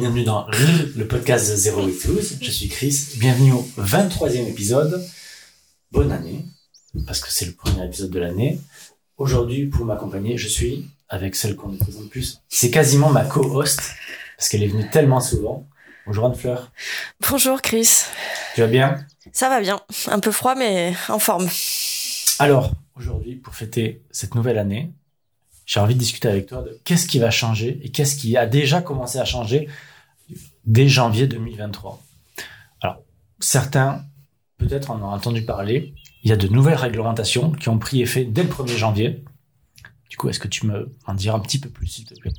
bienvenue 0.00 0.24
dans 0.24 0.46
le 0.96 1.04
podcast 1.04 1.50
de 1.50 1.56
Zero 1.56 1.84
with 1.84 2.00
Toulouse. 2.00 2.38
Je 2.40 2.50
suis 2.50 2.68
Chris, 2.70 3.16
bienvenue 3.18 3.52
au 3.52 3.68
23e 3.76 4.48
épisode. 4.48 5.06
Bonne 5.92 6.10
année, 6.10 6.46
parce 7.06 7.20
que 7.20 7.30
c'est 7.30 7.44
le 7.44 7.52
premier 7.52 7.84
épisode 7.84 8.10
de 8.10 8.18
l'année. 8.18 8.58
Aujourd'hui, 9.18 9.66
pour 9.66 9.84
m'accompagner, 9.84 10.38
je 10.38 10.48
suis 10.48 10.86
avec 11.10 11.36
celle 11.36 11.54
qu'on 11.54 11.68
ne 11.68 11.76
présente 11.76 12.08
plus. 12.08 12.40
C'est 12.48 12.70
quasiment 12.70 13.10
ma 13.10 13.26
co-host, 13.26 13.92
parce 14.38 14.48
qu'elle 14.48 14.62
est 14.62 14.68
venue 14.68 14.88
tellement 14.88 15.20
souvent. 15.20 15.68
Bonjour 16.06 16.24
Anne-Fleur. 16.24 16.72
Bonjour 17.28 17.60
Chris. 17.60 18.04
Tu 18.54 18.62
vas 18.62 18.68
bien? 18.68 18.96
Ça 19.32 19.50
va 19.50 19.60
bien, 19.60 19.82
un 20.06 20.20
peu 20.20 20.32
froid 20.32 20.54
mais 20.54 20.94
en 21.10 21.18
forme. 21.18 21.46
Alors, 22.38 22.70
aujourd'hui, 22.96 23.34
pour 23.34 23.54
fêter 23.54 24.00
cette 24.10 24.34
nouvelle 24.34 24.56
année, 24.56 24.92
j'ai 25.66 25.78
envie 25.78 25.94
de 25.94 26.00
discuter 26.00 26.26
avec 26.26 26.46
toi 26.46 26.62
de 26.62 26.80
qu'est-ce 26.86 27.06
qui 27.06 27.18
va 27.18 27.30
changer 27.30 27.78
et 27.82 27.90
qu'est-ce 27.90 28.16
qui 28.16 28.38
a 28.38 28.46
déjà 28.46 28.80
commencé 28.80 29.18
à 29.18 29.26
changer 29.26 29.68
dès 30.64 30.88
janvier 30.88 31.26
2023. 31.26 32.02
Alors, 32.82 32.98
certains, 33.38 34.02
peut-être 34.58 34.90
en 34.90 35.00
ont 35.02 35.12
entendu 35.12 35.42
parler, 35.42 35.94
il 36.22 36.30
y 36.30 36.32
a 36.32 36.36
de 36.36 36.48
nouvelles 36.48 36.74
réglementations 36.74 37.52
qui 37.52 37.68
ont 37.68 37.78
pris 37.78 38.02
effet 38.02 38.24
dès 38.24 38.42
le 38.42 38.48
1er 38.48 38.76
janvier. 38.76 39.24
Du 40.08 40.16
coup, 40.16 40.28
est-ce 40.28 40.40
que 40.40 40.48
tu 40.48 40.66
me 40.66 40.90
en 41.06 41.14
diras 41.14 41.36
un 41.36 41.40
petit 41.40 41.58
peu 41.58 41.68
plus, 41.68 41.86
s'il 41.86 42.04
te 42.04 42.14
plaît? 42.14 42.32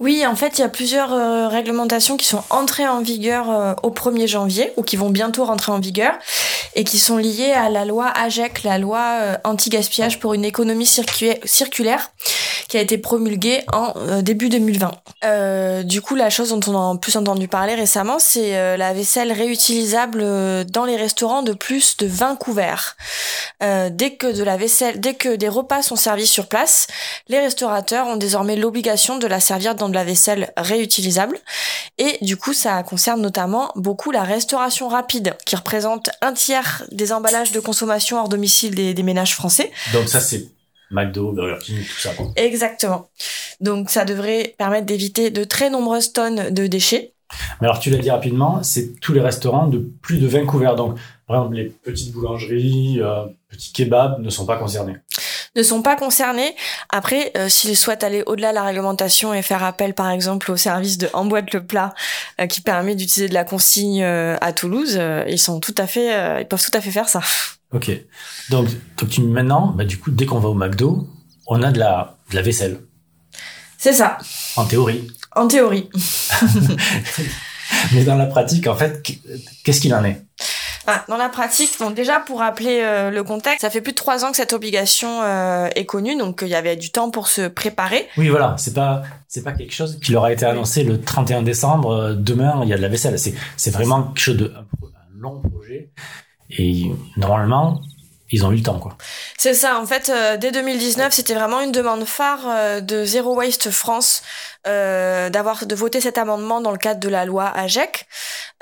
Oui, 0.00 0.24
en 0.24 0.36
fait, 0.36 0.58
il 0.58 0.60
y 0.60 0.64
a 0.64 0.68
plusieurs 0.68 1.12
euh, 1.12 1.48
réglementations 1.48 2.16
qui 2.16 2.26
sont 2.26 2.44
entrées 2.50 2.86
en 2.86 3.02
vigueur 3.02 3.50
euh, 3.50 3.74
au 3.82 3.90
1er 3.90 4.28
janvier 4.28 4.72
ou 4.76 4.82
qui 4.82 4.96
vont 4.96 5.10
bientôt 5.10 5.44
rentrer 5.44 5.72
en 5.72 5.80
vigueur 5.80 6.14
et 6.78 6.84
qui 6.84 7.00
sont 7.00 7.16
liées 7.16 7.50
à 7.50 7.70
la 7.70 7.84
loi 7.84 8.06
AGEC, 8.06 8.62
la 8.62 8.78
loi 8.78 9.00
euh, 9.20 9.36
anti-gaspillage 9.42 10.20
pour 10.20 10.32
une 10.32 10.44
économie 10.44 10.86
circulaire 10.86 12.12
qui 12.68 12.76
a 12.76 12.80
été 12.80 12.98
promulguée 12.98 13.62
en 13.72 14.20
début 14.20 14.50
2020. 14.50 15.84
du 15.84 16.02
coup, 16.02 16.14
la 16.14 16.28
chose 16.28 16.50
dont 16.50 16.60
on 16.70 16.92
a 16.92 16.98
plus 16.98 17.16
entendu 17.16 17.48
parler 17.48 17.74
récemment, 17.74 18.18
c'est 18.18 18.76
la 18.76 18.92
vaisselle 18.92 19.32
réutilisable 19.32 20.66
dans 20.66 20.84
les 20.84 20.96
restaurants 20.96 21.42
de 21.42 21.54
plus 21.54 21.96
de 21.96 22.06
20 22.06 22.36
couverts. 22.36 22.98
dès 23.62 24.10
que 24.16 24.26
de 24.36 24.42
la 24.42 24.58
vaisselle, 24.58 25.00
dès 25.00 25.14
que 25.14 25.34
des 25.34 25.48
repas 25.48 25.80
sont 25.80 25.96
servis 25.96 26.26
sur 26.26 26.46
place, 26.46 26.88
les 27.28 27.40
restaurateurs 27.40 28.06
ont 28.06 28.16
désormais 28.16 28.56
l'obligation 28.56 29.16
de 29.16 29.26
la 29.26 29.40
servir 29.40 29.74
dans 29.74 29.88
de 29.88 29.94
la 29.94 30.04
vaisselle 30.04 30.52
réutilisable. 30.58 31.38
Et 31.96 32.18
du 32.20 32.36
coup, 32.36 32.52
ça 32.52 32.82
concerne 32.82 33.22
notamment 33.22 33.72
beaucoup 33.76 34.10
la 34.10 34.24
restauration 34.24 34.88
rapide, 34.88 35.34
qui 35.46 35.56
représente 35.56 36.10
un 36.20 36.34
tiers 36.34 36.67
des 36.92 37.12
emballages 37.12 37.52
de 37.52 37.60
consommation 37.60 38.18
hors 38.18 38.28
domicile 38.28 38.74
des, 38.74 39.02
ménages 39.02 39.34
français. 39.34 39.70
Donc 39.92 40.08
ça, 40.08 40.20
c'est 40.20 40.48
McDo, 40.90 41.32
Burger 41.32 41.58
King, 41.62 41.78
tout 41.78 42.00
ça. 42.00 42.10
Exactement. 42.36 43.08
Donc 43.60 43.90
ça 43.90 44.04
devrait 44.04 44.54
permettre 44.58 44.86
d'éviter 44.86 45.30
de 45.30 45.44
très 45.44 45.70
nombreuses 45.70 46.12
tonnes 46.12 46.50
de 46.50 46.66
déchets. 46.66 47.12
Mais 47.60 47.66
alors 47.66 47.78
tu 47.78 47.90
l'as 47.90 47.98
dit 47.98 48.10
rapidement, 48.10 48.62
c'est 48.62 48.98
tous 49.00 49.12
les 49.12 49.20
restaurants 49.20 49.66
de 49.66 49.78
plus 49.78 50.18
de 50.18 50.26
20 50.26 50.46
couverts. 50.46 50.76
Donc 50.76 50.96
par 51.26 51.36
exemple 51.36 51.56
les 51.56 51.64
petites 51.64 52.12
boulangeries, 52.12 53.00
euh, 53.00 53.24
petits 53.48 53.72
kebabs 53.72 54.20
ne 54.20 54.30
sont 54.30 54.46
pas 54.46 54.56
concernés 54.56 54.96
ne 55.58 55.62
sont 55.62 55.82
pas 55.82 55.96
concernés. 55.96 56.54
Après, 56.88 57.32
euh, 57.36 57.48
s'ils 57.48 57.76
souhaitent 57.76 58.04
aller 58.04 58.22
au-delà 58.26 58.50
de 58.50 58.54
la 58.54 58.62
réglementation 58.62 59.34
et 59.34 59.42
faire 59.42 59.62
appel, 59.62 59.92
par 59.92 60.10
exemple, 60.10 60.50
au 60.50 60.56
service 60.56 60.96
de 60.96 61.08
emboîte 61.12 61.52
le 61.52 61.64
plat 61.64 61.94
euh, 62.40 62.46
qui 62.46 62.60
permet 62.60 62.94
d'utiliser 62.94 63.28
de 63.28 63.34
la 63.34 63.44
consigne 63.44 64.02
euh, 64.02 64.36
à 64.40 64.52
Toulouse, 64.52 64.98
ils 65.26 65.38
sont 65.38 65.60
tout 65.60 65.74
à 65.76 65.86
fait, 65.86 66.40
ils 66.40 66.46
peuvent 66.46 66.62
tout 66.62 66.76
à 66.76 66.80
fait 66.80 66.90
faire 66.90 67.08
ça. 67.08 67.20
Ok. 67.70 67.90
Donc, 68.48 68.66
tu, 69.10 69.20
maintenant, 69.20 69.74
bah, 69.76 69.84
du 69.84 69.98
coup, 69.98 70.10
dès 70.10 70.24
qu'on 70.24 70.38
va 70.38 70.48
au 70.48 70.54
McDo, 70.54 71.06
on 71.46 71.62
a 71.62 71.70
de 71.70 71.78
la, 71.78 72.16
de 72.30 72.36
la 72.36 72.40
vaisselle. 72.40 72.80
C'est 73.76 73.92
ça. 73.92 74.16
En 74.56 74.64
théorie. 74.64 75.06
En 75.36 75.46
théorie. 75.48 75.90
Mais 77.92 78.04
dans 78.04 78.14
la 78.14 78.24
pratique, 78.24 78.66
en 78.68 78.74
fait, 78.74 79.06
qu'est-ce 79.64 79.82
qu'il 79.82 79.94
en 79.94 80.02
est? 80.02 80.24
Ah, 80.90 81.04
dans 81.06 81.18
la 81.18 81.28
pratique, 81.28 81.76
bon, 81.78 81.90
déjà 81.90 82.18
pour 82.18 82.38
rappeler 82.38 82.80
euh, 82.82 83.10
le 83.10 83.22
contexte, 83.22 83.60
ça 83.60 83.68
fait 83.68 83.82
plus 83.82 83.92
de 83.92 83.96
trois 83.96 84.24
ans 84.24 84.30
que 84.30 84.38
cette 84.38 84.54
obligation 84.54 85.20
euh, 85.22 85.68
est 85.76 85.84
connue, 85.84 86.16
donc 86.16 86.40
il 86.40 86.48
y 86.48 86.54
avait 86.54 86.76
du 86.76 86.90
temps 86.90 87.10
pour 87.10 87.28
se 87.28 87.46
préparer. 87.46 88.08
Oui, 88.16 88.28
voilà, 88.28 88.54
c'est 88.56 88.72
pas 88.72 89.02
c'est 89.28 89.44
pas 89.44 89.52
quelque 89.52 89.74
chose 89.74 90.00
qui 90.00 90.12
leur 90.12 90.24
a 90.24 90.32
été 90.32 90.46
annoncé 90.46 90.84
le 90.84 90.98
31 90.98 91.42
décembre. 91.42 91.90
Euh, 91.90 92.14
demain, 92.14 92.60
il 92.62 92.70
y 92.70 92.72
a 92.72 92.78
de 92.78 92.82
la 92.82 92.88
vaisselle. 92.88 93.18
C'est 93.18 93.34
c'est 93.58 93.70
vraiment 93.70 94.04
quelque 94.04 94.20
chose 94.20 94.36
de 94.38 94.46
un, 94.56 94.64
long 95.20 95.42
projet. 95.42 95.90
Et 96.50 96.90
normalement, 97.18 97.82
ils 98.30 98.44
ont 98.44 98.52
eu 98.52 98.56
le 98.56 98.62
temps, 98.62 98.78
quoi. 98.78 98.96
C'est 99.36 99.54
ça. 99.54 99.78
En 99.78 99.86
fait, 99.86 100.12
dès 100.38 100.52
2019, 100.52 101.12
c'était 101.12 101.34
vraiment 101.34 101.60
une 101.60 101.72
demande 101.72 102.04
phare 102.04 102.82
de 102.82 103.04
Zero 103.04 103.34
Waste 103.34 103.70
France 103.70 104.22
euh, 104.66 105.30
d'avoir 105.30 105.66
de 105.66 105.74
voter 105.74 106.00
cet 106.00 106.18
amendement 106.18 106.60
dans 106.60 106.72
le 106.72 106.78
cadre 106.78 107.00
de 107.00 107.08
la 107.08 107.24
loi 107.24 107.46
AGEC 107.46 108.06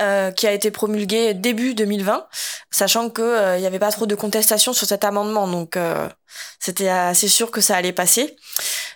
euh, 0.00 0.30
qui 0.30 0.46
a 0.46 0.52
été 0.52 0.70
promulguée 0.70 1.34
début 1.34 1.74
2020, 1.74 2.26
sachant 2.70 3.08
que 3.08 3.22
euh, 3.22 3.56
il 3.56 3.62
y 3.62 3.66
avait 3.66 3.78
pas 3.78 3.90
trop 3.90 4.06
de 4.06 4.14
contestation 4.14 4.72
sur 4.72 4.86
cet 4.86 5.04
amendement, 5.04 5.48
donc 5.48 5.76
euh, 5.76 6.08
c'était 6.60 6.88
assez 6.88 7.28
sûr 7.28 7.50
que 7.50 7.60
ça 7.60 7.76
allait 7.76 7.92
passer 7.94 8.36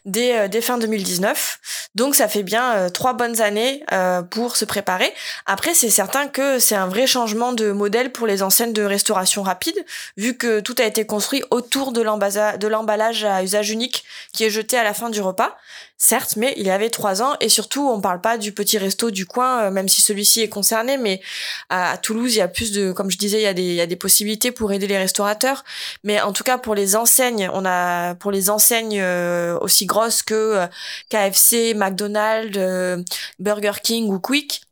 dès, 0.04 0.48
dès 0.48 0.60
fin 0.60 0.78
2019. 0.78 1.90
Donc 1.94 2.14
ça 2.14 2.28
fait 2.28 2.42
bien 2.42 2.88
trois 2.90 3.12
bonnes 3.12 3.40
années 3.40 3.84
pour 4.30 4.56
se 4.56 4.64
préparer. 4.64 5.12
Après, 5.46 5.74
c'est 5.74 5.90
certain 5.90 6.28
que 6.28 6.58
c'est 6.58 6.76
un 6.76 6.86
vrai 6.86 7.06
changement 7.06 7.52
de 7.52 7.72
modèle 7.72 8.12
pour 8.12 8.26
les 8.26 8.42
enseignes 8.42 8.72
de 8.72 8.82
restauration 8.82 9.42
rapide, 9.42 9.84
vu 10.16 10.36
que 10.36 10.60
tout 10.60 10.74
a 10.78 10.84
été 10.84 11.04
construit 11.06 11.42
autour 11.50 11.92
de 11.92 12.00
l'emballage 12.02 13.24
à 13.24 13.42
usage 13.42 13.70
unique 13.70 14.04
qui 14.32 14.44
est 14.44 14.50
jeté 14.50 14.76
à 14.76 14.84
la 14.84 14.94
fin 14.94 15.10
du 15.10 15.20
repas 15.20 15.56
certes, 16.00 16.36
mais 16.36 16.54
il 16.56 16.66
y 16.66 16.70
avait 16.70 16.88
trois 16.88 17.22
ans 17.22 17.34
et 17.40 17.50
surtout 17.50 17.86
on 17.86 18.00
parle 18.00 18.22
pas 18.22 18.38
du 18.38 18.52
petit 18.52 18.78
resto 18.78 19.10
du 19.10 19.26
coin, 19.26 19.64
euh, 19.64 19.70
même 19.70 19.86
si 19.86 20.00
celui-ci 20.00 20.40
est 20.40 20.48
concerné, 20.48 20.96
mais 20.96 21.20
à, 21.68 21.98
Toulouse 21.98 22.34
il 22.34 22.38
y 22.38 22.40
a 22.40 22.48
plus 22.48 22.72
de, 22.72 22.90
comme 22.90 23.10
je 23.10 23.18
disais, 23.18 23.38
il 23.38 23.42
y 23.42 23.46
a 23.46 23.52
des, 23.52 23.62
il 23.62 23.74
y 23.74 23.82
a 23.82 23.86
des 23.86 23.96
possibilités 23.96 24.50
pour 24.50 24.72
aider 24.72 24.86
les 24.86 24.96
restaurateurs, 24.96 25.62
mais 26.02 26.18
en 26.22 26.32
tout 26.32 26.42
cas 26.42 26.56
pour 26.56 26.74
les 26.74 26.96
enseignes, 26.96 27.50
on 27.52 27.66
a 27.66 28.14
pour 28.14 28.32
les 28.32 28.48
enseignes 28.48 28.98
euh, 28.98 29.58
aussi 29.60 29.84
grosses 29.84 30.22
que 30.22 30.34
euh, 30.34 30.66
KFC, 31.10 31.74
McDonald's, 31.74 33.04
Burger 33.38 33.72
King 33.82 34.08
ou 34.08 34.18
Quick, 34.18 34.62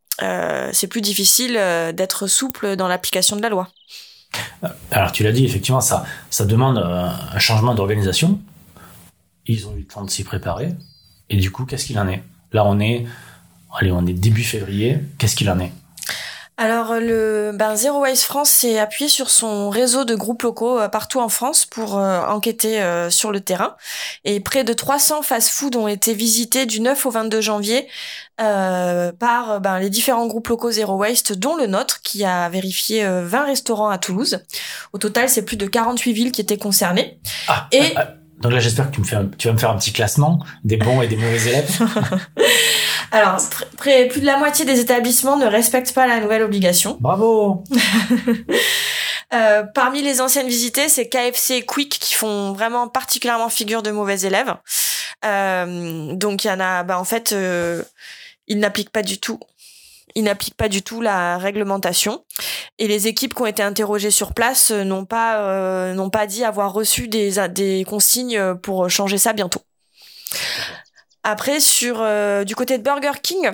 c'est 0.72 0.88
plus 0.88 1.02
difficile 1.02 1.52
d'être 1.94 2.26
souple 2.26 2.74
dans 2.76 2.88
l'application 2.88 3.36
de 3.36 3.42
la 3.42 3.50
loi. 3.50 3.68
Alors 4.90 5.12
tu 5.12 5.22
l'as 5.22 5.32
dit, 5.32 5.44
effectivement, 5.44 5.80
ça, 5.80 6.06
ça 6.30 6.46
demande 6.46 6.78
un 6.78 7.38
changement 7.38 7.74
d'organisation. 7.74 8.40
Ils 9.46 9.66
ont 9.66 9.74
eu 9.76 9.80
le 9.80 9.86
temps 9.86 10.04
de 10.04 10.10
s'y 10.10 10.24
préparer. 10.24 10.74
Et 11.30 11.36
du 11.36 11.50
coup, 11.50 11.64
qu'est-ce 11.64 11.86
qu'il 11.86 11.98
en 11.98 12.08
est? 12.08 12.22
Là, 12.52 12.64
on 12.64 12.80
est, 12.80 13.06
allez, 13.78 13.92
on 13.92 14.06
est 14.06 14.12
début 14.12 14.44
février. 14.44 14.98
Qu'est-ce 15.18 15.36
qu'il 15.36 15.50
en 15.50 15.58
est? 15.60 15.72
Alors 16.60 16.94
le 16.94 17.52
ben, 17.54 17.76
Zero 17.76 18.00
Waste 18.00 18.24
France 18.24 18.50
s'est 18.50 18.80
appuyé 18.80 19.08
sur 19.08 19.30
son 19.30 19.70
réseau 19.70 20.04
de 20.04 20.16
groupes 20.16 20.42
locaux 20.42 20.80
euh, 20.80 20.88
partout 20.88 21.20
en 21.20 21.28
France 21.28 21.64
pour 21.64 21.96
euh, 21.96 22.20
enquêter 22.22 22.82
euh, 22.82 23.10
sur 23.10 23.30
le 23.30 23.38
terrain 23.38 23.76
et 24.24 24.40
près 24.40 24.64
de 24.64 24.72
300 24.72 25.22
fast-food 25.22 25.76
ont 25.76 25.86
été 25.86 26.14
visités 26.14 26.66
du 26.66 26.80
9 26.80 27.06
au 27.06 27.10
22 27.10 27.40
janvier 27.40 27.86
par 28.36 29.60
ben, 29.60 29.78
les 29.80 29.90
différents 29.90 30.26
groupes 30.26 30.48
locaux 30.48 30.70
Zero 30.70 30.96
Waste 30.96 31.32
dont 31.32 31.56
le 31.56 31.66
nôtre 31.66 32.02
qui 32.02 32.24
a 32.24 32.48
vérifié 32.48 33.04
20 33.04 33.44
restaurants 33.44 33.88
à 33.88 33.98
Toulouse. 33.98 34.44
Au 34.92 34.98
total, 34.98 35.28
c'est 35.28 35.44
plus 35.44 35.56
de 35.56 35.66
48 35.66 36.12
villes 36.12 36.30
qui 36.30 36.40
étaient 36.40 36.56
concernées. 36.56 37.18
Ah, 37.48 37.66
et 37.72 37.80
ah, 37.96 38.00
ah, 38.00 38.14
donc 38.40 38.52
là, 38.52 38.60
j'espère 38.60 38.90
que 38.90 38.94
tu, 38.94 39.00
me 39.00 39.06
fais 39.06 39.16
tu 39.36 39.48
vas 39.48 39.54
me 39.54 39.58
faire 39.58 39.70
un 39.70 39.76
petit 39.76 39.92
classement 39.92 40.38
des 40.62 40.76
bons 40.76 41.02
et 41.02 41.08
des 41.08 41.16
mauvais 41.16 41.48
élèves. 41.48 41.78
Alors, 43.10 43.38
près, 43.76 44.06
plus 44.06 44.20
de 44.20 44.26
la 44.26 44.36
moitié 44.36 44.64
des 44.64 44.80
établissements 44.80 45.36
ne 45.36 45.46
respectent 45.46 45.92
pas 45.92 46.06
la 46.06 46.20
nouvelle 46.20 46.42
obligation. 46.42 46.98
Bravo 47.00 47.64
euh, 49.34 49.64
Parmi 49.74 50.02
les 50.02 50.20
anciennes 50.20 50.48
visitées, 50.48 50.88
c'est 50.88 51.08
KFC 51.08 51.54
et 51.54 51.66
Quick 51.66 51.98
qui 51.98 52.14
font 52.14 52.52
vraiment 52.52 52.86
particulièrement 52.86 53.48
figure 53.48 53.82
de 53.82 53.90
mauvais 53.90 54.20
élèves. 54.20 54.54
Euh, 55.24 56.12
donc, 56.14 56.44
il 56.44 56.48
y 56.48 56.50
en 56.50 56.60
a, 56.60 56.84
bah, 56.84 56.98
en 56.98 57.04
fait, 57.04 57.32
euh, 57.32 57.82
ils 58.46 58.58
n'appliquent 58.58 58.92
pas 58.92 59.02
du 59.02 59.18
tout 59.18 59.40
ils 60.18 60.24
n'appliquent 60.24 60.56
pas 60.56 60.68
du 60.68 60.82
tout 60.82 61.00
la 61.00 61.38
réglementation. 61.38 62.24
Et 62.78 62.88
les 62.88 63.06
équipes 63.06 63.34
qui 63.34 63.42
ont 63.42 63.46
été 63.46 63.62
interrogées 63.62 64.10
sur 64.10 64.34
place 64.34 64.72
euh, 64.72 64.82
n'ont 64.82 65.04
pas 65.04 65.38
euh, 65.38 65.94
n'ont 65.94 66.10
pas 66.10 66.26
dit 66.26 66.44
avoir 66.44 66.72
reçu 66.72 67.06
des, 67.06 67.84
consignes 67.88 68.54
pour 68.56 68.90
changer 68.90 69.16
ça 69.16 69.32
bientôt. 69.32 69.60
Après, 71.22 71.60
sur 71.60 71.98
euh, 72.00 72.42
du 72.42 72.56
côté 72.56 72.78
de 72.78 72.82
Burger 72.82 73.20
King, 73.22 73.52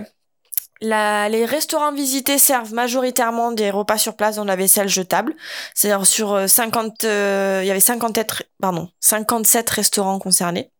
les 0.81 1.45
restaurants 1.45 1.93
visités 1.93 2.39
servent 2.39 2.73
majoritairement 2.73 3.53
des 3.53 3.71
repas 3.71 3.99
sur 3.99 4.17
place 4.17 4.37
dans 4.37 4.45
la 4.45 4.57
vaisselle 4.57 4.89
jetable. 4.89 5.35
C'est-à-dire 5.75 6.07
sur 6.07 6.49
50, 6.49 7.03
il 7.03 7.67
y 7.67 7.71
avait 7.71 7.81
57, 7.81 8.43
pardon, 8.61 8.89
57 9.01 9.69
restaurants 9.71 10.19
concernés. 10.19 10.71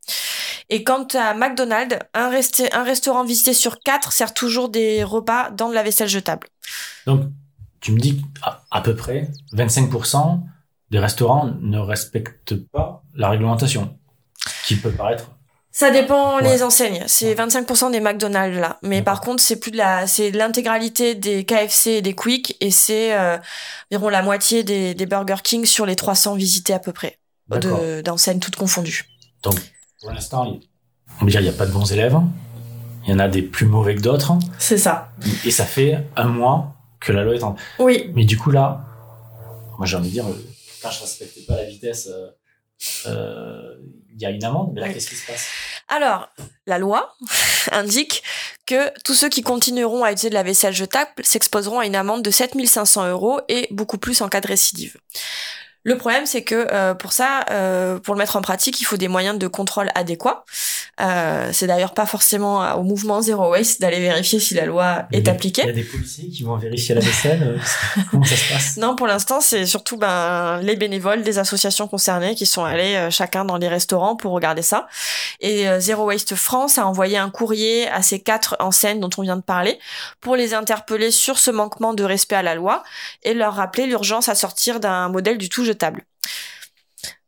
Et 0.71 0.83
quant 0.85 1.07
à 1.15 1.35
McDonald's, 1.35 1.99
un, 2.15 2.31
un 2.73 2.83
restaurant 2.83 3.25
visité 3.25 3.53
sur 3.53 3.81
quatre 3.81 4.13
sert 4.13 4.33
toujours 4.35 4.69
des 4.69 5.05
repas 5.05 5.51
dans 5.51 5.69
de 5.69 5.75
la 5.75 5.83
vaisselle 5.83 6.09
jetable. 6.09 6.49
Donc, 7.07 7.23
tu 7.81 7.93
me 7.93 7.99
dis 7.99 8.23
à, 8.71 8.81
peu 8.81 8.97
près 8.97 9.29
25% 9.53 10.41
des 10.91 10.99
restaurants 10.99 11.53
ne 11.61 11.79
respectent 11.79 12.55
pas 12.73 13.03
la 13.15 13.29
réglementation, 13.29 13.99
qui 14.67 14.77
peut 14.77 14.91
paraître 14.91 15.31
Ça 15.71 15.91
dépend 15.91 16.37
Ouais. 16.37 16.43
les 16.45 16.63
enseignes. 16.63 17.03
C'est 17.09 17.35
25% 17.35 17.91
des 17.91 18.01
McDonald's 18.01 18.59
là. 18.59 18.79
Mais 18.83 19.03
par 19.03 19.21
contre, 19.21 19.43
c'est 19.43 19.57
plus 19.61 19.71
de 19.71 19.77
la, 19.77 20.07
c'est 20.07 20.31
l'intégralité 20.31 21.15
des 21.15 21.45
KFC 21.45 21.91
et 21.91 22.03
des 22.03 22.15
Quick 22.15 22.57
et 22.61 22.71
c'est 22.71 23.13
euh, 23.15 23.37
environ 23.91 24.09
la 24.09 24.23
moitié 24.23 24.63
des, 24.65 24.95
des 24.95 25.07
Burger 25.07 25.37
King 25.43 25.67
sur 25.67 25.85
les 25.85 25.97
300 25.97 26.37
visités 26.37 26.73
à 26.73 26.79
peu 26.79 26.93
près 26.93 27.19
d'enseignes 28.03 28.41
toutes 28.41 28.57
confondues. 28.57 29.05
Donc, 29.43 29.57
pour 30.05 30.13
l'instant, 30.13 30.45
il- 30.45 30.61
on 31.21 31.25
va 31.25 31.31
dire, 31.31 31.41
il 31.41 31.45
n'y 31.45 31.49
a 31.51 31.53
pas 31.53 31.67
de 31.67 31.73
bons 31.73 31.91
élèves. 31.93 32.17
Il 33.07 33.11
y 33.11 33.15
en 33.15 33.19
a 33.19 33.29
des 33.29 33.43
plus 33.43 33.67
mauvais 33.67 33.95
que 33.97 34.01
d'autres. 34.01 34.33
C'est 34.59 34.79
ça. 34.79 35.11
Et 35.45 35.51
ça 35.51 35.65
fait 35.65 36.07
un 36.17 36.25
mois 36.29 36.75
que 37.01 37.13
la 37.13 37.23
loi 37.25 37.35
est 37.35 37.43
en... 37.43 37.55
Oui. 37.79 38.11
Mais 38.15 38.25
du 38.25 38.39
coup, 38.39 38.51
là, 38.51 38.85
moi, 39.79 39.87
j'ai 39.87 39.97
envie 39.97 40.09
de 40.09 40.13
dire, 40.15 40.27
euh, 40.27 40.45
quand 40.83 40.91
je 40.91 41.01
respectais 41.01 41.41
pas 41.43 41.57
la 41.57 41.65
vitesse, 41.65 42.09
euh, 42.11 42.29
euh, 43.07 43.75
il 44.15 44.23
y 44.23 44.27
a 44.27 44.31
une 44.31 44.45
amende. 44.45 44.73
Mais 44.75 44.81
là, 44.81 44.87
Oui. 44.89 44.95
qu'est-ce 44.95 45.09
qui 45.11 45.17
se 45.17 45.27
passe? 45.27 45.47
Alors, 45.89 46.29
la 46.67 46.79
loi 46.79 47.15
indique 47.73 48.23
que 48.67 48.91
tous 49.05 49.15
ceux 49.15 49.29
qui 49.29 49.43
continueront 49.43 50.03
à 50.05 50.13
utiliser 50.13 50.31
de 50.31 50.35
la 50.35 50.43
vaisselle 50.43 50.73
jetable 50.75 51.11
s'exposeront 51.23 51.81
à 51.81 51.87
une 51.87 51.97
amende 51.97 52.23
de 52.23 52.31
7500 52.31 53.09
euros 53.11 53.41
et 53.49 53.69
beaucoup 53.71 53.99
plus 53.99 54.23
en 54.23 54.29
cas 54.31 54.41
de 54.41 54.47
récidive. 54.49 54.97
Le 55.85 55.99
problème, 55.99 56.25
c'est 56.25 56.43
que 56.43 56.67
euh, 56.73 56.95
pour 56.95 57.13
ça, 57.13 57.45
euh, 57.51 57.99
pour 57.99 58.15
le 58.15 58.19
mettre 58.19 58.37
en 58.37 58.43
pratique, 58.43 58.81
il 58.81 58.85
faut 58.85 58.97
des 58.97 59.09
moyens 59.09 59.39
de 59.39 59.47
contrôle 59.47 59.91
adéquats. 59.95 60.45
Euh, 61.01 61.51
c'est 61.53 61.67
d'ailleurs 61.67 61.93
pas 61.93 62.07
forcément 62.07 62.63
euh, 62.65 62.75
au 62.75 62.85
mouvement 62.85 63.21
Zero 63.21 63.51
Waste 63.51 63.81
d'aller 63.81 63.99
vérifier 64.01 64.39
si 64.39 64.55
la 64.55 64.65
loi 64.65 65.07
Il 65.11 65.17
y 65.17 65.19
a 65.19 65.25
est 65.25 65.29
appliquée. 65.29 65.63
Il 65.65 65.67
y 65.67 65.71
a 65.71 65.75
des 65.75 65.83
policiers 65.83 66.29
qui 66.29 66.45
vont 66.45 66.57
vérifier 66.57 66.95
la 66.95 67.01
vaisselle. 67.01 67.43
euh, 67.43 68.03
Comment 68.11 68.25
ça 68.25 68.37
se 68.37 68.53
passe? 68.53 68.77
Non, 68.77 68.95
pour 68.97 69.07
l'instant, 69.09 69.41
c'est 69.41 69.67
surtout 69.67 69.97
ben, 69.97 70.61
les 70.63 70.77
bénévoles 70.77 71.23
des 71.23 71.39
associations 71.39 71.89
concernées 71.89 72.35
qui 72.35 72.47
sont 72.47 72.65
allés 72.65 72.95
euh, 72.95 73.11
chacun 73.11 73.45
dans 73.45 73.59
les 73.59 73.69
restaurants 73.69 74.15
pour 74.17 74.33
regarder 74.33 74.63
ça. 74.63 74.87
Et 75.41 75.67
Zero 75.81 76.07
Waste 76.07 76.35
France 76.37 76.79
a 76.79 76.87
envoyé 76.87 77.19
un 77.19 77.29
courrier 77.29 77.89
à 77.89 78.01
ces 78.03 78.21
quatre 78.21 78.57
enseignes 78.61 79.01
dont 79.01 79.11
on 79.19 79.23
vient 79.23 79.37
de 79.37 79.43
parler 79.43 79.79
pour 80.21 80.37
les 80.37 80.55
interpeller 80.55 81.11
sur 81.11 81.39
ce 81.39 81.51
manquement 81.51 81.93
de 81.93 82.05
respect 82.05 82.37
à 82.37 82.43
la 82.43 82.55
loi 82.55 82.83
et 83.25 83.35
leur 83.35 83.55
rappeler 83.55 83.87
l'urgence 83.87 84.29
à 84.29 84.35
sortir 84.35 84.81
d'un 84.81 85.09
modèle 85.09 85.37
du 85.37 85.49
tout 85.49 85.65
jetable. 85.75 86.07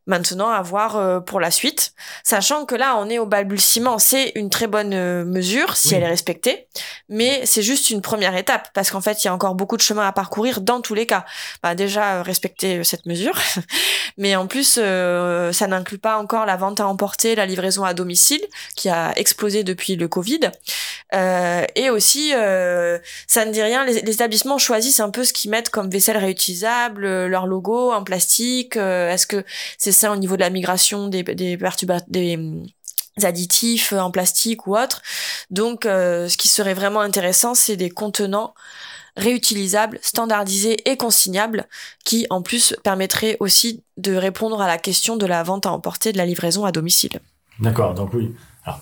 Maintenant, 0.09 0.51
à 0.51 0.63
voir 0.63 0.97
euh, 0.97 1.19
pour 1.19 1.41
la 1.41 1.51
suite, 1.51 1.93
sachant 2.23 2.65
que 2.65 2.77
là, 2.77 2.97
on 2.99 3.09
est 3.11 3.19
au 3.19 3.27
balbutiement. 3.27 3.99
C'est 3.99 4.33
une 4.37 4.51
très 4.51 4.69
bonne 4.69 4.95
euh, 4.95 5.25
mesure 5.25 5.75
si 5.77 5.89
Oui. 5.89 5.95
elle 5.97 6.03
est 6.05 6.09
respectée, 6.09 6.69
mais 7.09 7.43
c'est 7.45 7.63
juste 7.63 7.91
une 7.91 8.03
première 8.03 8.37
étape 8.37 8.69
parce 8.73 8.91
qu'en 8.91 9.01
fait, 9.01 9.25
il 9.25 9.27
y 9.27 9.29
a 9.29 9.35
encore 9.35 9.57
beaucoup 9.57 9.77
de 9.77 9.83
chemin 9.83 10.07
à 10.07 10.13
parcourir 10.13 10.61
dans 10.61 10.81
tous 10.81 10.95
les 10.95 11.07
cas. 11.07 11.25
Bah, 11.63 11.75
déjà, 11.75 12.17
euh, 12.19 12.23
respecter 12.23 12.85
cette 12.85 13.07
mesure, 13.07 13.37
mais 14.17 14.37
en 14.37 14.47
plus, 14.47 14.79
euh, 14.81 15.53
ça 15.53 15.67
n'inclut 15.67 15.99
pas 15.99 16.19
encore 16.19 16.47
la 16.47 16.57
vente 16.57 16.79
à 16.79 16.87
emporter, 16.87 17.35
la 17.35 17.47
livraison 17.47 17.83
à 17.85 17.93
domicile 17.93 18.41
qui 18.77 18.89
a 18.89 19.13
explosé 19.17 19.65
depuis 19.65 19.97
le 19.97 20.07
Covid, 20.09 20.41
Euh, 21.15 21.65
et 21.77 21.89
aussi, 21.89 22.33
euh, 22.35 22.99
ça 23.29 23.45
ne 23.45 23.53
dit 23.53 23.63
rien. 23.63 23.85
Les, 23.85 24.03
les 24.03 24.13
établissements 24.13 24.59
choisissent 24.59 24.99
un 24.99 25.11
peu 25.11 25.23
ce 25.25 25.33
qu'ils 25.33 25.53
mettent 25.53 25.71
comme 25.71 25.89
vaisselle 25.89 26.17
réutilisable, 26.17 27.07
leur 27.27 27.47
logo 27.47 27.93
en 27.93 28.03
plastique. 28.03 28.77
Est-ce 28.77 29.27
que 29.29 29.45
c'est 29.79 29.93
au 30.05 30.17
niveau 30.17 30.37
de 30.37 30.41
la 30.41 30.51
migration 30.51 31.09
des, 31.09 31.23
des, 31.23 31.57
des 32.09 32.37
hum, 32.37 32.67
additifs 33.23 33.93
en 33.93 34.11
plastique 34.11 34.67
ou 34.67 34.77
autre. 34.77 35.03
Donc, 35.51 35.87
euh, 35.87 36.29
ce 36.29 36.37
qui 36.37 36.49
serait 36.49 36.75
vraiment 36.75 37.01
intéressant, 37.01 37.55
c'est 37.55 37.77
des 37.77 37.91
contenants 37.91 38.55
réutilisables, 39.17 39.99
standardisés 40.03 40.91
et 40.91 40.97
consignables, 40.97 41.67
qui 42.05 42.27
en 42.29 42.43
plus 42.43 42.77
permettraient 42.85 43.39
aussi 43.41 43.83
de 43.97 44.15
répondre 44.15 44.61
à 44.61 44.67
la 44.67 44.79
question 44.79 45.17
de 45.17 45.25
la 45.25 45.43
vente 45.43 45.67
à 45.67 45.73
emporter, 45.73 46.13
de 46.13 46.19
la 46.19 46.27
livraison 46.27 46.65
à 46.67 46.73
domicile. 46.73 47.21
D'accord, 47.59 47.95
donc 47.95 48.13
oui. 48.13 48.35
Alors, 48.65 48.81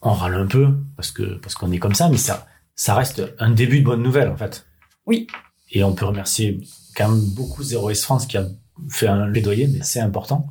on 0.00 0.12
râle 0.12 0.34
un 0.34 0.46
peu 0.46 0.68
parce 0.96 1.10
que 1.10 1.38
parce 1.38 1.54
qu'on 1.54 1.70
est 1.70 1.78
comme 1.78 1.94
ça, 1.94 2.08
mais 2.08 2.16
ça 2.16 2.46
ça 2.76 2.94
reste 2.94 3.22
un 3.38 3.50
début 3.50 3.80
de 3.80 3.84
bonne 3.84 4.02
nouvelle 4.02 4.28
en 4.28 4.36
fait. 4.36 4.66
Oui. 5.06 5.26
Et 5.70 5.84
on 5.84 5.92
peut 5.94 6.06
remercier 6.06 6.60
quand 6.96 7.08
même 7.08 7.24
beaucoup 7.34 7.62
Zero 7.62 7.86
Waste 7.86 8.04
France 8.04 8.26
qui 8.26 8.36
a 8.36 8.46
fait 8.88 9.06
un 9.06 9.30
plaidoyer, 9.30 9.66
mais 9.68 9.82
c'est 9.82 10.00
important. 10.00 10.48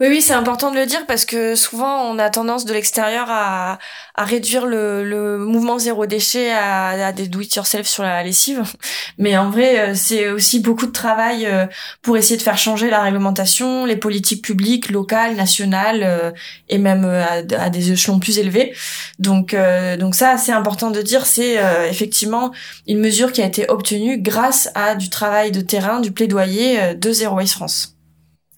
Oui, 0.00 0.06
oui, 0.08 0.22
c'est 0.22 0.34
important 0.34 0.70
de 0.70 0.76
le 0.76 0.86
dire 0.86 1.06
parce 1.06 1.24
que 1.24 1.56
souvent 1.56 2.02
on 2.02 2.18
a 2.18 2.30
tendance 2.30 2.64
de 2.64 2.72
l'extérieur 2.72 3.26
à, 3.28 3.78
à 4.14 4.24
réduire 4.24 4.64
le, 4.66 5.02
le 5.04 5.38
mouvement 5.38 5.78
zéro 5.78 6.06
déchet 6.06 6.52
à, 6.52 7.06
à 7.08 7.12
des 7.12 7.26
do 7.28 7.40
it 7.40 7.54
yourself 7.54 7.86
sur 7.86 8.02
la 8.02 8.22
lessive. 8.22 8.62
Mais 9.18 9.36
en 9.36 9.50
vrai, 9.50 9.90
euh, 9.90 9.94
c'est 9.94 10.28
aussi 10.28 10.60
beaucoup 10.60 10.86
de 10.86 10.92
travail 10.92 11.46
euh, 11.46 11.66
pour 12.02 12.16
essayer 12.16 12.36
de 12.36 12.42
faire 12.42 12.58
changer 12.58 12.90
la 12.90 13.02
réglementation, 13.02 13.86
les 13.86 13.96
politiques 13.96 14.44
publiques, 14.44 14.90
locales, 14.90 15.34
nationales 15.34 16.02
euh, 16.04 16.30
et 16.68 16.78
même 16.78 17.04
à, 17.04 17.42
à 17.60 17.70
des 17.70 17.92
échelons 17.92 18.20
plus 18.20 18.38
élevés. 18.38 18.72
Donc, 19.18 19.52
euh, 19.54 19.96
donc 19.96 20.14
ça, 20.14 20.36
c'est 20.38 20.52
important 20.52 20.90
de 20.90 21.02
dire, 21.02 21.26
c'est 21.26 21.58
euh, 21.58 21.88
effectivement 21.88 22.52
une 22.86 23.00
mesure 23.00 23.32
qui 23.32 23.42
a 23.42 23.46
été 23.46 23.68
obtenue 23.68 24.18
grâce 24.18 24.68
à 24.74 24.94
du 24.94 25.10
travail 25.10 25.50
de 25.50 25.60
terrain, 25.60 26.00
du 26.00 26.12
plaidoyer 26.12 26.94
de 26.94 27.12
Zero 27.12 27.36
Waste 27.36 27.54
France. 27.54 27.95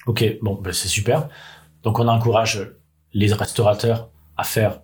Ok, 0.08 0.24
bon, 0.40 0.54
ben 0.54 0.72
c'est 0.72 0.88
super. 0.88 1.28
Donc 1.82 1.98
on 1.98 2.08
encourage 2.08 2.72
les 3.12 3.30
restaurateurs 3.30 4.08
à 4.38 4.44
faire 4.44 4.80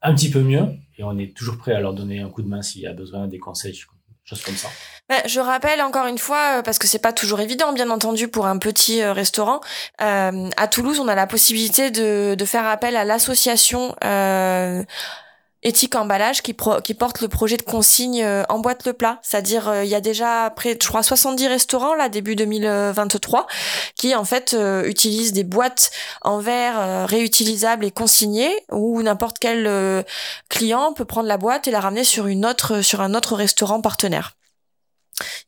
un 0.00 0.14
petit 0.14 0.30
peu 0.30 0.40
mieux 0.40 0.66
et 0.96 1.04
on 1.04 1.18
est 1.18 1.36
toujours 1.36 1.58
prêt 1.58 1.74
à 1.74 1.80
leur 1.80 1.92
donner 1.92 2.20
un 2.20 2.30
coup 2.30 2.40
de 2.40 2.48
main 2.48 2.62
s'il 2.62 2.80
y 2.80 2.86
a 2.86 2.94
besoin 2.94 3.28
des 3.28 3.38
conseils, 3.38 3.78
choses 4.24 4.42
comme 4.42 4.56
ça. 4.56 4.68
Ouais, 5.10 5.22
je 5.26 5.40
rappelle 5.40 5.82
encore 5.82 6.06
une 6.06 6.16
fois, 6.16 6.58
euh, 6.58 6.62
parce 6.62 6.78
que 6.78 6.86
c'est 6.86 6.98
pas 6.98 7.12
toujours 7.12 7.40
évident, 7.40 7.74
bien 7.74 7.90
entendu, 7.90 8.28
pour 8.28 8.46
un 8.46 8.56
petit 8.56 9.02
euh, 9.02 9.12
restaurant. 9.12 9.60
euh, 10.00 10.48
à 10.56 10.68
Toulouse, 10.68 11.00
on 11.00 11.08
a 11.08 11.14
la 11.14 11.26
possibilité 11.26 11.90
de, 11.90 12.34
faire 12.46 12.66
appel 12.66 12.96
à 12.96 13.04
l'association 13.04 13.94
éthique 15.62 15.94
emballage 15.94 16.42
qui, 16.42 16.54
pro- 16.54 16.80
qui 16.80 16.94
porte 16.94 17.20
le 17.20 17.28
projet 17.28 17.56
de 17.56 17.62
consigne 17.62 18.22
euh, 18.22 18.42
en 18.48 18.58
boîte 18.58 18.84
le 18.86 18.92
plat. 18.92 19.20
C'est-à-dire, 19.22 19.68
euh, 19.68 19.84
il 19.84 19.90
y 19.90 19.94
a 19.94 20.00
déjà 20.00 20.50
près, 20.56 20.76
je 20.80 20.88
crois, 20.88 21.02
70 21.02 21.46
restaurants 21.46 21.94
là 21.94 22.08
début 22.08 22.34
2023 22.34 23.46
qui 23.94 24.14
en 24.14 24.24
fait 24.24 24.54
euh, 24.54 24.84
utilisent 24.88 25.32
des 25.32 25.44
boîtes 25.44 25.90
en 26.22 26.38
verre 26.38 26.80
euh, 26.80 27.06
réutilisables 27.06 27.84
et 27.84 27.90
consignées 27.90 28.52
où 28.70 29.00
n'importe 29.02 29.38
quel 29.38 29.66
euh, 29.66 30.02
client 30.48 30.92
peut 30.92 31.04
prendre 31.04 31.28
la 31.28 31.36
boîte 31.38 31.68
et 31.68 31.70
la 31.70 31.80
ramener 31.80 32.04
sur 32.04 32.26
une 32.26 32.44
autre 32.44 32.80
sur 32.82 33.00
un 33.00 33.14
autre 33.14 33.36
restaurant 33.36 33.80
partenaire. 33.80 34.36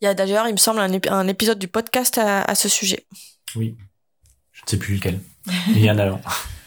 Il 0.00 0.04
y 0.04 0.06
a 0.08 0.14
d'ailleurs, 0.14 0.46
il 0.46 0.52
me 0.52 0.58
semble, 0.58 0.78
un, 0.78 0.90
un 1.10 1.26
épisode 1.26 1.58
du 1.58 1.66
podcast 1.68 2.18
à, 2.18 2.42
à 2.42 2.54
ce 2.54 2.68
sujet. 2.68 3.06
Oui, 3.56 3.74
je 4.52 4.62
ne 4.64 4.68
sais 4.70 4.76
plus 4.76 4.94
lequel, 4.96 5.18
il 5.68 5.80
y 5.84 5.90
en 5.90 5.98
a 5.98 6.04
un. 6.04 6.20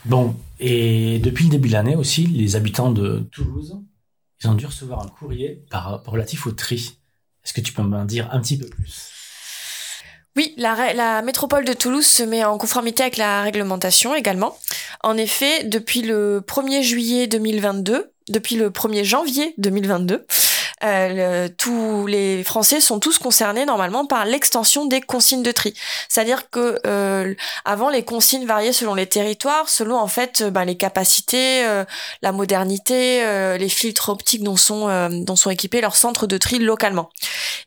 Bon, 0.05 0.35
et 0.59 1.19
depuis 1.19 1.45
le 1.45 1.51
début 1.51 1.67
de 1.67 1.73
l'année 1.73 1.95
aussi, 1.95 2.25
les 2.25 2.55
habitants 2.55 2.91
de 2.91 3.27
Toulouse, 3.31 3.79
ils 4.41 4.49
ont 4.49 4.53
dû 4.53 4.65
recevoir 4.65 5.03
un 5.03 5.07
courrier 5.07 5.63
par, 5.69 6.03
relatif 6.05 6.47
au 6.47 6.51
tri. 6.51 6.97
Est-ce 7.43 7.53
que 7.53 7.61
tu 7.61 7.73
peux 7.73 7.81
m'en 7.81 8.05
dire 8.05 8.29
un 8.31 8.39
petit 8.39 8.57
peu 8.57 8.67
plus? 8.67 9.11
Oui, 10.35 10.53
la, 10.57 10.93
la 10.93 11.21
métropole 11.23 11.65
de 11.65 11.73
Toulouse 11.73 12.05
se 12.05 12.23
met 12.23 12.43
en 12.43 12.57
conformité 12.57 13.03
avec 13.03 13.17
la 13.17 13.41
réglementation 13.41 14.13
également. 14.13 14.57
En 15.03 15.17
effet, 15.17 15.63
depuis 15.63 16.01
le 16.01 16.43
1er 16.47 16.83
juillet 16.83 17.27
2022, 17.27 18.11
depuis 18.29 18.55
le 18.55 18.69
1er 18.69 19.03
janvier 19.03 19.53
2022, 19.57 20.25
euh, 20.83 21.45
le- 21.47 21.49
tous 21.49 22.07
les 22.07 22.43
Français 22.43 22.79
sont 22.79 22.99
tous 22.99 23.17
concernés 23.17 23.65
normalement 23.65 24.05
par 24.05 24.25
l'extension 24.25 24.85
des 24.85 25.01
consignes 25.01 25.43
de 25.43 25.51
tri. 25.51 25.73
C'est-à-dire 26.09 26.49
que 26.49 26.79
euh, 26.85 27.33
avant 27.65 27.89
les 27.89 28.03
consignes 28.03 28.45
variaient 28.45 28.73
selon 28.73 28.93
les 28.93 29.07
territoires, 29.07 29.69
selon 29.69 29.97
en 29.97 30.07
fait 30.07 30.43
ben, 30.43 30.65
les 30.65 30.77
capacités, 30.77 31.65
euh, 31.65 31.83
la 32.21 32.31
modernité, 32.31 33.23
euh, 33.23 33.57
les 33.57 33.69
filtres 33.69 34.09
optiques 34.09 34.43
dont 34.43 34.55
sont 34.55 34.87
euh, 34.87 35.09
dont 35.11 35.35
sont 35.35 35.49
équipés 35.49 35.81
leurs 35.81 35.95
centres 35.95 36.27
de 36.27 36.37
tri 36.37 36.59
localement. 36.59 37.09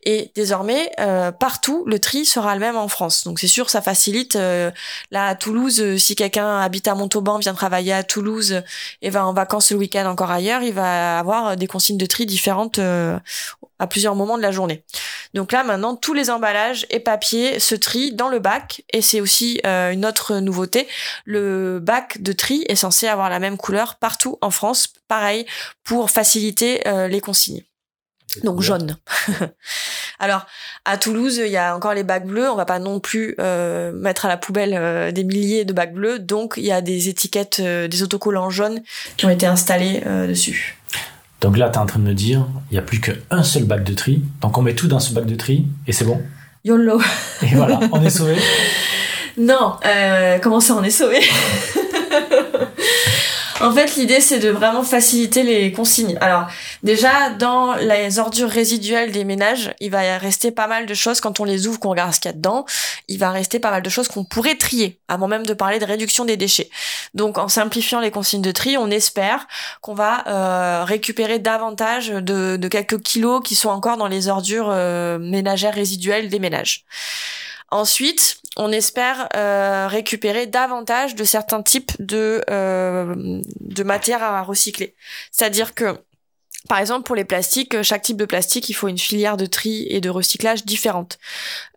Et 0.03 0.31
désormais, 0.33 0.91
partout, 1.39 1.83
le 1.85 1.99
tri 1.99 2.25
sera 2.25 2.55
le 2.55 2.59
même 2.59 2.75
en 2.75 2.87
France. 2.87 3.23
Donc 3.23 3.39
c'est 3.39 3.47
sûr, 3.47 3.69
ça 3.69 3.81
facilite. 3.81 4.33
là, 4.35 5.27
à 5.27 5.35
Toulouse, 5.35 5.97
si 5.97 6.15
quelqu'un 6.15 6.59
habite 6.59 6.87
à 6.87 6.95
Montauban, 6.95 7.37
vient 7.37 7.53
travailler 7.53 7.93
à 7.93 8.03
Toulouse 8.03 8.63
et 9.03 9.09
va 9.11 9.27
en 9.27 9.33
vacances 9.33 9.71
le 9.71 9.77
week-end 9.77 10.07
encore 10.07 10.31
ailleurs, 10.31 10.63
il 10.63 10.73
va 10.73 11.19
avoir 11.19 11.55
des 11.55 11.67
consignes 11.67 11.97
de 11.97 12.05
tri 12.07 12.25
différentes 12.25 12.79
euh, 13.01 13.19
à 13.79 13.87
plusieurs 13.87 14.15
moments 14.15 14.37
de 14.37 14.41
la 14.41 14.51
journée. 14.51 14.83
Donc 15.33 15.51
là, 15.51 15.63
maintenant, 15.63 15.95
tous 15.95 16.13
les 16.13 16.29
emballages 16.29 16.85
et 16.89 16.99
papiers 16.99 17.59
se 17.59 17.75
trient 17.75 18.13
dans 18.13 18.29
le 18.29 18.39
bac. 18.39 18.83
Et 18.93 19.01
c'est 19.01 19.21
aussi 19.21 19.59
euh, 19.65 19.91
une 19.91 20.05
autre 20.05 20.37
nouveauté. 20.37 20.87
Le 21.25 21.79
bac 21.79 22.21
de 22.21 22.33
tri 22.33 22.63
est 22.67 22.75
censé 22.75 23.07
avoir 23.07 23.29
la 23.29 23.39
même 23.39 23.57
couleur 23.57 23.95
partout 23.95 24.37
en 24.41 24.51
France. 24.51 24.89
Pareil, 25.07 25.45
pour 25.83 26.09
faciliter 26.09 26.87
euh, 26.87 27.07
les 27.07 27.21
consignes. 27.21 27.63
Donc 28.43 28.61
jaune. 28.61 28.97
Alors 30.19 30.45
à 30.85 30.97
Toulouse, 30.97 31.37
il 31.37 31.51
y 31.51 31.57
a 31.57 31.75
encore 31.75 31.93
les 31.93 32.03
bacs 32.03 32.25
bleus. 32.25 32.49
On 32.49 32.55
va 32.55 32.65
pas 32.65 32.79
non 32.79 32.99
plus 32.99 33.35
euh, 33.39 33.91
mettre 33.91 34.25
à 34.25 34.29
la 34.29 34.37
poubelle 34.37 34.73
euh, 34.73 35.11
des 35.11 35.23
milliers 35.23 35.65
de 35.65 35.73
bacs 35.73 35.93
bleus. 35.93 36.19
Donc 36.19 36.53
il 36.57 36.63
y 36.63 36.71
a 36.71 36.81
des 36.81 37.09
étiquettes, 37.09 37.59
euh, 37.59 37.87
des 37.87 38.03
autocollants 38.03 38.49
jaunes 38.49 38.81
qui 39.17 39.25
ont 39.25 39.29
été 39.29 39.45
installés 39.45 40.01
dessus. 40.27 40.77
Donc 41.41 41.57
là, 41.57 41.69
tu 41.69 41.75
es 41.75 41.81
en 41.81 41.87
train 41.87 41.99
de 41.99 42.05
me 42.05 42.13
dire, 42.13 42.45
il 42.69 42.75
n'y 42.75 42.79
a 42.79 42.83
plus 42.83 43.01
qu'un 43.01 43.43
seul 43.43 43.63
bac 43.63 43.83
de 43.83 43.93
tri. 43.93 44.21
Donc 44.41 44.57
on 44.57 44.61
met 44.61 44.75
tout 44.75 44.87
dans 44.87 44.99
ce 44.99 45.13
bac 45.13 45.25
de 45.25 45.35
tri 45.35 45.65
et 45.87 45.91
c'est 45.91 46.05
bon. 46.05 46.21
YOLO. 46.63 47.01
Et 47.41 47.55
voilà, 47.55 47.79
on 47.91 48.01
est 48.01 48.09
sauvé. 48.09 48.35
Non, 49.37 49.77
euh, 49.85 50.39
comment 50.41 50.59
ça 50.59 50.75
on 50.77 50.83
est 50.83 50.89
sauvé? 50.89 51.21
En 53.61 53.71
fait, 53.71 53.95
l'idée, 53.95 54.21
c'est 54.21 54.39
de 54.39 54.49
vraiment 54.49 54.83
faciliter 54.83 55.43
les 55.43 55.71
consignes. 55.71 56.17
Alors, 56.19 56.47
déjà, 56.81 57.29
dans 57.29 57.75
les 57.75 58.17
ordures 58.17 58.49
résiduelles 58.49 59.11
des 59.11 59.23
ménages, 59.23 59.73
il 59.79 59.91
va 59.91 60.17
rester 60.17 60.51
pas 60.51 60.67
mal 60.67 60.87
de 60.87 60.93
choses 60.93 61.21
quand 61.21 61.39
on 61.39 61.43
les 61.43 61.67
ouvre, 61.67 61.79
qu'on 61.79 61.89
regarde 61.89 62.13
ce 62.13 62.19
qu'il 62.19 62.29
y 62.29 62.33
a 62.33 62.35
dedans. 62.35 62.65
Il 63.07 63.19
va 63.19 63.29
rester 63.29 63.59
pas 63.59 63.69
mal 63.69 63.83
de 63.83 63.89
choses 63.89 64.07
qu'on 64.07 64.23
pourrait 64.23 64.55
trier, 64.55 64.99
avant 65.07 65.27
même 65.27 65.45
de 65.45 65.53
parler 65.53 65.77
de 65.77 65.85
réduction 65.85 66.25
des 66.25 66.37
déchets. 66.37 66.69
Donc, 67.13 67.37
en 67.37 67.47
simplifiant 67.47 67.99
les 67.99 68.11
consignes 68.11 68.41
de 68.41 68.51
tri, 68.51 68.77
on 68.77 68.89
espère 68.89 69.47
qu'on 69.81 69.93
va 69.93 70.27
euh, 70.27 70.83
récupérer 70.83 71.37
davantage 71.37 72.09
de, 72.09 72.67
quelques 72.67 73.01
kilos 73.01 73.41
qui 73.43 73.55
sont 73.55 73.69
encore 73.69 73.97
dans 73.97 74.07
les 74.07 74.27
ordures 74.27 74.69
euh, 74.71 75.19
ménagères 75.19 75.75
résiduelles 75.75 76.29
des 76.29 76.39
ménages. 76.39 76.85
Ensuite, 77.69 78.40
on 78.57 78.71
espère 78.71 79.29
euh, 79.35 79.87
récupérer 79.87 80.45
davantage 80.47 81.15
de 81.15 81.23
certains 81.23 81.61
types 81.61 81.91
de, 81.99 82.43
euh, 82.49 83.41
de 83.59 83.83
matières 83.83 84.23
à 84.23 84.41
recycler. 84.43 84.93
C'est-à-dire 85.31 85.73
que 85.73 85.97
par 86.71 86.79
exemple, 86.79 87.03
pour 87.03 87.17
les 87.17 87.25
plastiques, 87.25 87.75
euh, 87.75 87.83
chaque 87.83 88.01
type 88.01 88.15
de 88.15 88.23
plastique, 88.23 88.69
il 88.69 88.73
faut 88.73 88.87
une 88.87 88.97
filière 88.97 89.35
de 89.35 89.45
tri 89.45 89.85
et 89.89 89.99
de 89.99 90.09
recyclage 90.09 90.63
différente. 90.63 91.19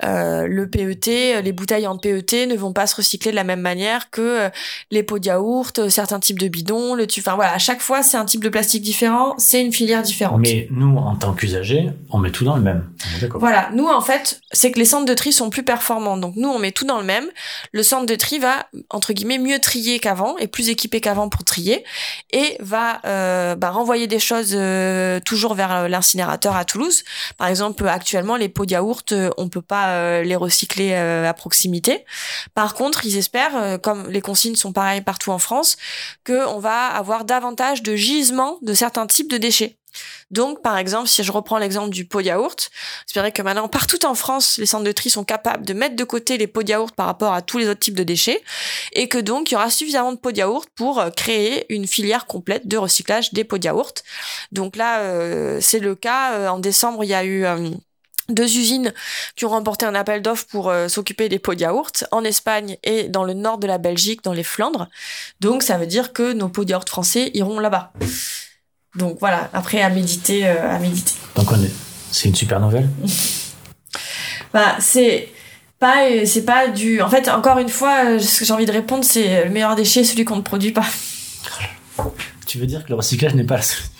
Euh, 0.04 0.46
le 0.46 0.70
PET, 0.70 1.42
les 1.42 1.50
bouteilles 1.50 1.88
en 1.88 1.98
PET 1.98 2.46
ne 2.46 2.54
vont 2.54 2.72
pas 2.72 2.86
se 2.86 2.94
recycler 2.94 3.32
de 3.32 3.36
la 3.36 3.42
même 3.42 3.60
manière 3.60 4.10
que 4.10 4.20
euh, 4.20 4.48
les 4.92 5.02
pots 5.02 5.18
de 5.18 5.26
yaourt, 5.26 5.76
euh, 5.80 5.88
certains 5.88 6.20
types 6.20 6.38
de 6.38 6.46
bidons, 6.46 6.94
le 6.94 7.08
Enfin 7.18 7.34
voilà, 7.34 7.54
à 7.54 7.58
chaque 7.58 7.80
fois, 7.80 8.04
c'est 8.04 8.16
un 8.16 8.24
type 8.24 8.44
de 8.44 8.48
plastique 8.48 8.82
différent, 8.82 9.34
c'est 9.36 9.64
une 9.64 9.72
filière 9.72 10.02
différente. 10.02 10.38
Mais 10.40 10.68
nous, 10.70 10.96
en 10.96 11.16
tant 11.16 11.32
qu'usagers, 11.32 11.90
on 12.10 12.18
met 12.18 12.30
tout 12.30 12.44
dans 12.44 12.54
le 12.54 12.62
même. 12.62 12.88
Voilà, 13.34 13.70
nous 13.74 13.88
en 13.88 14.00
fait, 14.00 14.40
c'est 14.52 14.70
que 14.70 14.78
les 14.78 14.84
centres 14.84 15.06
de 15.06 15.14
tri 15.14 15.32
sont 15.32 15.50
plus 15.50 15.64
performants. 15.64 16.16
Donc 16.16 16.36
nous, 16.36 16.48
on 16.48 16.60
met 16.60 16.70
tout 16.70 16.84
dans 16.84 16.98
le 16.98 17.04
même. 17.04 17.26
Le 17.72 17.82
centre 17.82 18.06
de 18.06 18.14
tri 18.14 18.38
va 18.38 18.66
entre 18.90 19.12
guillemets 19.12 19.38
mieux 19.38 19.58
trier 19.58 19.98
qu'avant 19.98 20.36
et 20.38 20.46
plus 20.46 20.68
équipé 20.68 21.00
qu'avant 21.00 21.28
pour 21.28 21.42
trier 21.42 21.84
et 22.32 22.56
va 22.60 23.00
euh, 23.04 23.56
bah, 23.56 23.70
renvoyer 23.70 24.06
des 24.06 24.20
choses 24.20 24.54
euh, 24.54 24.83
toujours 25.24 25.54
vers 25.54 25.72
euh, 25.72 25.88
l'incinérateur 25.88 26.56
à 26.56 26.64
Toulouse. 26.64 27.04
Par 27.36 27.48
exemple, 27.48 27.86
actuellement, 27.86 28.36
les 28.36 28.48
pots 28.48 28.66
de 28.66 28.72
yaourt, 28.72 29.12
euh, 29.12 29.30
on 29.36 29.48
peut 29.48 29.62
pas 29.62 30.22
les 30.22 30.36
recycler 30.36 30.94
à 30.94 31.32
proximité. 31.34 32.04
Par 32.54 32.74
contre, 32.74 33.04
ils 33.04 33.16
espèrent, 33.16 33.78
comme 33.82 34.08
les 34.08 34.20
consignes 34.20 34.56
sont 34.56 34.72
pareilles 34.72 35.00
partout 35.00 35.30
en 35.30 35.38
France, 35.38 35.76
qu'on 36.26 36.58
va 36.58 36.86
avoir 36.86 37.24
davantage 37.24 37.82
de 37.82 37.96
gisements 37.96 38.58
de 38.62 38.74
certains 38.74 39.06
types 39.06 39.30
de 39.30 39.38
déchets. 39.38 39.76
Donc, 40.30 40.62
par 40.62 40.76
exemple, 40.76 41.08
si 41.08 41.22
je 41.22 41.32
reprends 41.32 41.58
l'exemple 41.58 41.90
du 41.90 42.04
pot 42.04 42.20
yaourt, 42.20 42.70
j'espérais 43.06 43.32
que 43.32 43.42
maintenant, 43.42 43.68
partout 43.68 44.04
en 44.04 44.14
France, 44.14 44.58
les 44.58 44.66
centres 44.66 44.84
de 44.84 44.92
tri 44.92 45.10
sont 45.10 45.24
capables 45.24 45.64
de 45.64 45.74
mettre 45.74 45.96
de 45.96 46.04
côté 46.04 46.38
les 46.38 46.46
pots 46.46 46.62
de 46.62 46.70
yaourt 46.70 46.94
par 46.94 47.06
rapport 47.06 47.32
à 47.32 47.42
tous 47.42 47.58
les 47.58 47.68
autres 47.68 47.80
types 47.80 47.94
de 47.94 48.02
déchets, 48.02 48.42
et 48.92 49.08
que 49.08 49.18
donc, 49.18 49.50
il 49.50 49.54
y 49.54 49.56
aura 49.56 49.70
suffisamment 49.70 50.12
de 50.12 50.18
pots 50.18 50.32
de 50.32 50.38
yaourt 50.38 50.68
pour 50.74 51.00
euh, 51.00 51.10
créer 51.10 51.72
une 51.72 51.86
filière 51.86 52.26
complète 52.26 52.66
de 52.66 52.76
recyclage 52.76 53.32
des 53.32 53.44
pots 53.44 53.58
de 53.58 53.64
yaourt. 53.64 54.02
Donc 54.52 54.76
là, 54.76 55.00
euh, 55.00 55.58
c'est 55.60 55.78
le 55.78 55.94
cas. 55.94 56.34
Euh, 56.34 56.48
en 56.48 56.58
décembre, 56.58 57.04
il 57.04 57.08
y 57.08 57.14
a 57.14 57.24
eu 57.24 57.46
deux 58.28 58.56
usines 58.56 58.92
qui 59.36 59.44
ont 59.44 59.50
remporté 59.50 59.84
un 59.84 59.94
appel 59.94 60.22
d'offres 60.22 60.46
pour 60.46 60.72
s'occuper 60.88 61.28
des 61.28 61.38
pots 61.38 61.54
de 61.54 61.60
yaourt 61.60 62.04
en 62.10 62.24
Espagne 62.24 62.76
et 62.82 63.04
dans 63.04 63.24
le 63.24 63.34
nord 63.34 63.58
de 63.58 63.66
la 63.66 63.78
Belgique, 63.78 64.24
dans 64.24 64.32
les 64.32 64.44
Flandres. 64.44 64.88
Donc 65.40 65.62
ça 65.62 65.76
veut 65.76 65.86
dire 65.86 66.12
que 66.12 66.32
nos 66.32 66.48
pots 66.48 66.64
de 66.64 66.70
yaourt 66.70 66.88
français 66.88 67.30
iront 67.34 67.58
là-bas. 67.58 67.92
Donc 68.94 69.18
voilà, 69.20 69.50
après 69.52 69.82
à 69.82 69.90
méditer, 69.90 70.46
euh, 70.46 70.74
à 70.74 70.78
méditer. 70.78 71.14
Donc 71.34 71.50
on 71.50 71.62
est, 71.62 71.72
c'est 72.10 72.28
une 72.28 72.34
super 72.34 72.60
nouvelle. 72.60 72.88
bah 74.52 74.76
c'est 74.78 75.28
pas, 75.78 76.24
c'est 76.24 76.44
pas 76.44 76.68
du. 76.68 77.00
En 77.02 77.08
fait, 77.08 77.28
encore 77.28 77.58
une 77.58 77.68
fois, 77.68 78.04
euh, 78.06 78.18
ce 78.18 78.40
que 78.40 78.44
j'ai 78.44 78.52
envie 78.52 78.66
de 78.66 78.72
répondre, 78.72 79.04
c'est 79.04 79.44
le 79.44 79.50
meilleur 79.50 79.74
déchet, 79.74 80.04
celui 80.04 80.24
qu'on 80.24 80.36
ne 80.36 80.42
produit 80.42 80.72
pas. 80.72 80.86
Tu 82.46 82.58
veux 82.58 82.66
dire 82.66 82.84
que 82.84 82.90
le 82.90 82.94
recyclage 82.94 83.34
n'est 83.34 83.42
pas 83.42 83.56
la 83.56 83.62
solution? 83.62 83.93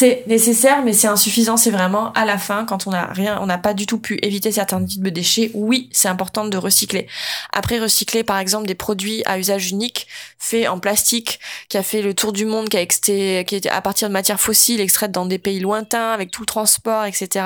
C'est 0.00 0.26
nécessaire, 0.26 0.82
mais 0.82 0.94
c'est 0.94 1.08
insuffisant. 1.08 1.58
C'est 1.58 1.70
vraiment 1.70 2.10
à 2.14 2.24
la 2.24 2.38
fin, 2.38 2.64
quand 2.64 2.86
on 2.86 2.90
n'a 2.90 3.04
rien, 3.04 3.38
on 3.42 3.46
n'a 3.46 3.58
pas 3.58 3.74
du 3.74 3.84
tout 3.84 3.98
pu 3.98 4.18
éviter 4.22 4.50
certains 4.50 4.82
types 4.82 5.02
de 5.02 5.10
déchets. 5.10 5.50
Oui, 5.52 5.90
c'est 5.92 6.08
important 6.08 6.46
de 6.46 6.56
recycler. 6.56 7.06
Après, 7.52 7.78
recycler, 7.78 8.24
par 8.24 8.38
exemple, 8.38 8.66
des 8.66 8.74
produits 8.74 9.22
à 9.26 9.38
usage 9.38 9.70
unique, 9.70 10.06
faits 10.38 10.68
en 10.68 10.80
plastique, 10.80 11.38
qui 11.68 11.76
a 11.76 11.82
fait 11.82 12.00
le 12.00 12.14
tour 12.14 12.32
du 12.32 12.46
monde, 12.46 12.70
qui 12.70 12.78
a 12.78 12.80
été, 12.80 13.44
à 13.68 13.82
partir 13.82 14.08
de 14.08 14.14
matières 14.14 14.40
fossiles 14.40 14.80
extraites 14.80 15.12
dans 15.12 15.26
des 15.26 15.38
pays 15.38 15.60
lointains, 15.60 16.12
avec 16.12 16.30
tout 16.30 16.40
le 16.40 16.46
transport, 16.46 17.04
etc. 17.04 17.44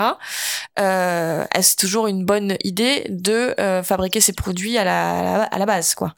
Euh, 0.79 1.45
est-ce 1.53 1.75
toujours 1.75 2.07
une 2.07 2.25
bonne 2.25 2.57
idée 2.63 3.05
de 3.09 3.53
euh, 3.59 3.83
fabriquer 3.83 4.21
ces 4.21 4.33
produits 4.33 4.79
à 4.79 4.85
la, 4.85 5.43
à 5.43 5.59
la, 5.59 5.67
base, 5.67 5.97
quoi? 5.97 6.15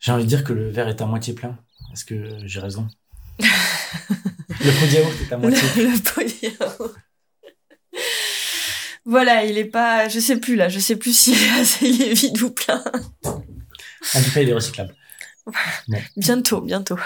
J'ai 0.00 0.10
envie 0.10 0.24
de 0.24 0.28
dire 0.28 0.42
que 0.42 0.54
le 0.54 0.70
verre 0.70 0.88
est 0.88 1.02
à 1.02 1.04
moitié 1.04 1.34
plein. 1.34 1.58
Est-ce 1.92 2.06
que 2.06 2.38
j'ai 2.46 2.58
raison? 2.58 2.88
Le 3.42 4.70
pot 4.72 4.86
de 4.86 4.92
yaourt 4.92 5.14
est 5.20 5.32
à 5.32 5.36
moitié. 5.36 5.62
Le, 5.76 6.02
pot 6.02 6.20
de 6.20 6.46
yaourt. 6.46 6.94
Voilà, 9.04 9.44
il 9.44 9.58
est 9.58 9.64
pas, 9.64 10.08
je 10.08 10.20
sais 10.20 10.38
plus 10.38 10.54
là, 10.54 10.68
je 10.68 10.78
sais 10.78 10.96
plus 10.96 11.18
si 11.18 11.34
il 11.82 12.02
est 12.02 12.14
vide 12.14 12.40
ou 12.42 12.50
plein. 12.50 12.82
En 13.24 14.22
tout 14.22 14.30
cas, 14.32 14.40
il 14.40 14.48
est 14.48 14.54
recyclable. 14.54 14.94
Bientôt, 16.16 16.60
bientôt. 16.60 16.98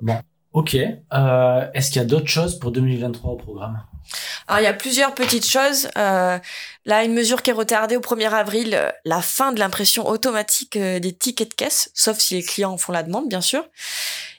Bon, 0.00 0.18
ok. 0.52 0.74
Euh, 0.74 1.70
Est-ce 1.72 1.90
qu'il 1.90 2.02
y 2.02 2.04
a 2.04 2.08
d'autres 2.08 2.26
choses 2.26 2.58
pour 2.58 2.72
2023 2.72 3.30
au 3.30 3.36
programme? 3.36 3.82
Alors 4.48 4.60
il 4.60 4.64
y 4.64 4.68
a 4.68 4.72
plusieurs 4.72 5.14
petites 5.14 5.46
choses. 5.46 5.88
Euh, 5.98 6.38
là, 6.84 7.04
une 7.04 7.14
mesure 7.14 7.42
qui 7.42 7.50
est 7.50 7.54
retardée 7.54 7.96
au 7.96 8.00
1er 8.00 8.30
avril, 8.30 8.74
euh, 8.74 8.90
la 9.04 9.20
fin 9.20 9.52
de 9.52 9.58
l'impression 9.58 10.08
automatique 10.08 10.76
euh, 10.76 11.00
des 11.00 11.12
tickets 11.12 11.50
de 11.50 11.54
caisse, 11.54 11.90
sauf 11.94 12.18
si 12.18 12.34
les 12.34 12.42
clients 12.44 12.72
en 12.72 12.78
font 12.78 12.92
la 12.92 13.02
demande, 13.02 13.28
bien 13.28 13.40
sûr. 13.40 13.64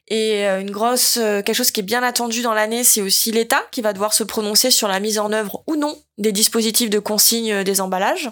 Et 0.10 0.46
une 0.46 0.72
grosse, 0.72 1.16
quelque 1.16 1.54
chose 1.54 1.70
qui 1.70 1.82
est 1.82 1.84
bien 1.84 2.02
attendu 2.02 2.42
dans 2.42 2.54
l'année, 2.54 2.86
c'est 2.86 3.02
aussi 3.02 3.34
l'État 3.34 3.62
qui 3.72 3.82
va 3.82 3.92
devoir 3.92 4.14
se 4.14 4.24
prononcer 4.24 4.72
sur 4.72 4.88
la 4.88 5.02
mise 5.02 5.20
en 5.20 5.34
œuvre 5.34 5.64
ou 5.68 5.76
non 5.76 6.02
des 6.18 6.32
dispositifs 6.32 6.90
de 6.90 7.00
consigne 7.00 7.66
des 7.66 7.82
emballages. 7.82 8.30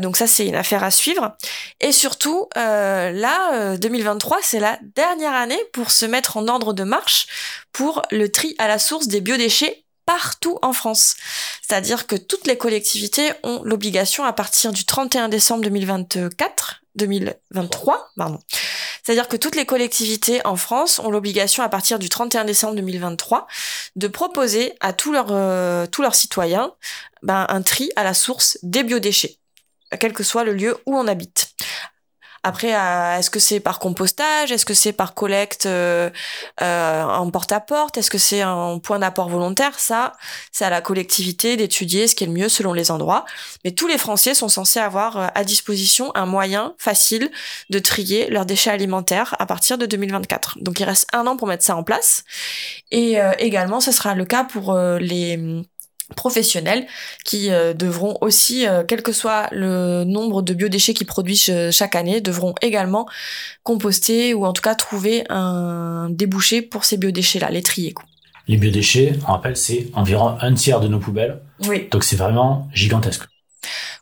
donc 0.00 0.16
ça, 0.16 0.26
c'est 0.26 0.44
une 0.44 0.56
affaire 0.56 0.82
à 0.82 0.90
suivre. 0.90 1.36
Et 1.80 1.92
surtout, 1.92 2.48
là, 2.56 3.76
2023, 3.76 4.38
c'est 4.42 4.58
la 4.58 4.76
dernière 4.96 5.34
année 5.34 5.60
pour 5.72 5.92
se 5.92 6.06
mettre 6.06 6.38
en 6.38 6.48
ordre 6.48 6.72
de 6.72 6.82
marche 6.82 7.28
pour 7.70 8.02
le 8.10 8.28
tri 8.32 8.56
à 8.58 8.66
la 8.66 8.80
source 8.80 9.06
des 9.06 9.20
biodéchets 9.20 9.83
partout 10.06 10.58
en 10.62 10.72
France. 10.72 11.16
C'est-à-dire 11.62 12.06
que 12.06 12.16
toutes 12.16 12.46
les 12.46 12.56
collectivités 12.56 13.32
ont 13.42 13.62
l'obligation 13.64 14.24
à 14.24 14.32
partir 14.32 14.72
du 14.72 14.84
31 14.84 15.28
décembre 15.28 15.64
2024, 15.64 16.82
2023, 16.96 18.10
pardon, 18.16 18.38
c'est-à-dire 19.04 19.28
que 19.28 19.36
toutes 19.36 19.56
les 19.56 19.66
collectivités 19.66 20.44
en 20.46 20.56
France 20.56 20.98
ont 20.98 21.10
l'obligation 21.10 21.62
à 21.62 21.68
partir 21.68 21.98
du 21.98 22.08
31 22.08 22.44
décembre 22.44 22.76
2023 22.76 23.46
de 23.96 24.08
proposer 24.08 24.74
à 24.80 24.92
tous 24.94 25.12
leurs 25.12 25.30
euh, 25.30 25.86
tous 25.86 26.00
leurs 26.00 26.14
citoyens 26.14 26.72
ben, 27.22 27.44
un 27.48 27.62
tri 27.62 27.90
à 27.96 28.04
la 28.04 28.14
source 28.14 28.58
des 28.62 28.82
biodéchets, 28.82 29.36
quel 30.00 30.14
que 30.14 30.22
soit 30.22 30.44
le 30.44 30.54
lieu 30.54 30.76
où 30.86 30.96
on 30.96 31.06
habite. 31.06 31.54
Après, 32.46 32.68
est-ce 32.68 33.30
que 33.30 33.40
c'est 33.40 33.58
par 33.58 33.78
compostage? 33.78 34.52
Est-ce 34.52 34.66
que 34.66 34.74
c'est 34.74 34.92
par 34.92 35.14
collecte 35.14 35.64
euh, 35.64 36.10
euh, 36.60 37.02
en 37.02 37.30
porte-à-porte? 37.30 37.96
Est-ce 37.96 38.10
que 38.10 38.18
c'est 38.18 38.42
un 38.42 38.78
point 38.78 38.98
d'apport 38.98 39.30
volontaire? 39.30 39.80
Ça, 39.80 40.12
c'est 40.52 40.66
à 40.66 40.68
la 40.68 40.82
collectivité 40.82 41.56
d'étudier 41.56 42.06
ce 42.06 42.14
qui 42.14 42.24
est 42.24 42.26
le 42.26 42.34
mieux 42.34 42.50
selon 42.50 42.74
les 42.74 42.90
endroits. 42.90 43.24
Mais 43.64 43.70
tous 43.70 43.86
les 43.86 43.96
Français 43.96 44.34
sont 44.34 44.50
censés 44.50 44.78
avoir 44.78 45.16
euh, 45.16 45.26
à 45.34 45.42
disposition 45.42 46.12
un 46.14 46.26
moyen 46.26 46.74
facile 46.76 47.30
de 47.70 47.78
trier 47.78 48.28
leurs 48.28 48.44
déchets 48.44 48.70
alimentaires 48.70 49.34
à 49.38 49.46
partir 49.46 49.78
de 49.78 49.86
2024. 49.86 50.58
Donc 50.60 50.78
il 50.80 50.84
reste 50.84 51.06
un 51.14 51.26
an 51.26 51.38
pour 51.38 51.48
mettre 51.48 51.64
ça 51.64 51.76
en 51.76 51.82
place. 51.82 52.24
Et 52.90 53.16
également, 53.38 53.80
ce 53.80 53.90
sera 53.90 54.14
le 54.14 54.24
cas 54.24 54.44
pour 54.44 54.76
les 55.00 55.64
professionnels 56.16 56.86
qui 57.24 57.50
euh, 57.50 57.74
devront 57.74 58.18
aussi, 58.20 58.66
euh, 58.66 58.84
quel 58.86 59.02
que 59.02 59.12
soit 59.12 59.48
le 59.52 60.04
nombre 60.04 60.42
de 60.42 60.54
biodéchets 60.54 60.94
qu'ils 60.94 61.06
produisent 61.06 61.48
euh, 61.50 61.70
chaque 61.70 61.96
année, 61.96 62.20
devront 62.20 62.54
également 62.62 63.06
composter 63.62 64.34
ou 64.34 64.44
en 64.44 64.52
tout 64.52 64.62
cas 64.62 64.74
trouver 64.74 65.24
un 65.30 66.08
débouché 66.10 66.62
pour 66.62 66.84
ces 66.84 66.96
biodéchets-là, 66.96 67.50
les 67.50 67.62
trier. 67.62 67.94
Les 68.46 68.58
biodéchets, 68.58 69.14
on 69.26 69.32
rappelle, 69.32 69.56
c'est 69.56 69.88
environ 69.94 70.36
un 70.40 70.52
tiers 70.52 70.80
de 70.80 70.88
nos 70.88 70.98
poubelles. 70.98 71.40
Oui. 71.66 71.88
Donc 71.90 72.04
c'est 72.04 72.16
vraiment 72.16 72.68
gigantesque. 72.74 73.24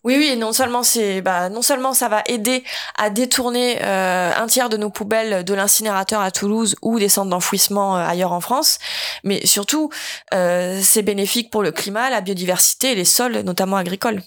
Oui, 0.04 0.16
oui, 0.19 0.37
non 0.37 0.52
seulement 0.52 0.83
c'est, 0.83 1.23
bah, 1.23 1.49
non 1.49 1.62
seulement 1.62 1.92
ça 1.92 2.09
va 2.09 2.23
aider 2.26 2.64
à 2.97 3.11
détourner 3.11 3.78
euh, 3.83 4.33
un 4.37 4.47
tiers 4.47 4.69
de 4.69 4.76
nos 4.76 4.90
poubelles 4.90 5.45
de 5.45 5.54
l'incinérateur 5.54 6.21
à 6.21 6.31
Toulouse 6.31 6.76
ou 6.83 6.99
des 6.99 7.09
centres 7.09 7.31
d'enfouissement 7.31 7.97
euh, 7.97 8.07
ailleurs 8.07 8.33
en 8.33 8.40
France, 8.40 8.78
mais 9.25 9.47
surtout 9.47 9.90
euh, 10.35 10.81
c'est 10.83 11.02
bénéfique 11.02 11.50
pour 11.50 11.62
le 11.62 11.73
climat, 11.73 12.11
la 12.11 12.21
biodiversité 12.21 12.92
et 12.92 12.95
les 12.95 13.04
sols, 13.04 13.40
notamment 13.40 13.76
agricoles. 13.76 14.23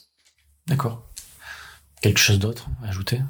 D'accord. 0.68 1.04
Quelque 2.02 2.20
chose 2.20 2.40
d'autre 2.40 2.68
à 2.84 2.90
ajouter? 2.90 3.22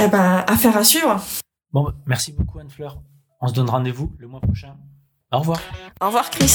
Eh 0.00 0.08
ben, 0.08 0.44
affaire 0.46 0.76
à 0.76 0.84
suivre. 0.84 1.20
Bon, 1.72 1.92
merci 2.06 2.32
beaucoup 2.32 2.58
Anne-Fleur. 2.58 2.98
On 3.40 3.48
se 3.48 3.52
donne 3.52 3.68
rendez-vous 3.70 4.12
le 4.18 4.28
mois 4.28 4.40
prochain. 4.40 4.76
Au 5.32 5.38
revoir. 5.38 5.60
Au 6.00 6.06
revoir 6.06 6.30
Chris. 6.30 6.52